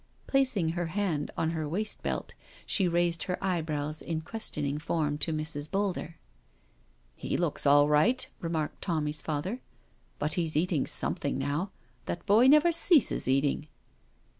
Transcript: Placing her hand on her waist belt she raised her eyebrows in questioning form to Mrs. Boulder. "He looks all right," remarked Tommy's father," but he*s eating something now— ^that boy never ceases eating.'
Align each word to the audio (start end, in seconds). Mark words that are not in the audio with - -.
Placing 0.25 0.69
her 0.69 0.87
hand 0.87 1.29
on 1.37 1.51
her 1.51 1.69
waist 1.69 2.01
belt 2.01 2.33
she 2.65 2.87
raised 2.87 3.25
her 3.25 3.37
eyebrows 3.39 4.01
in 4.01 4.21
questioning 4.21 4.79
form 4.79 5.19
to 5.19 5.31
Mrs. 5.31 5.69
Boulder. 5.69 6.17
"He 7.15 7.37
looks 7.37 7.67
all 7.67 7.87
right," 7.87 8.27
remarked 8.39 8.81
Tommy's 8.81 9.21
father," 9.21 9.61
but 10.17 10.33
he*s 10.33 10.55
eating 10.55 10.87
something 10.87 11.37
now— 11.37 11.69
^that 12.07 12.25
boy 12.25 12.47
never 12.47 12.71
ceases 12.71 13.27
eating.' 13.27 13.67